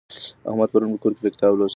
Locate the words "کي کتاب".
1.19-1.51